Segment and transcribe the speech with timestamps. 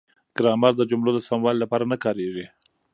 [0.37, 2.45] ګرامر د جملو د سموالي لپاره نه کاریږي.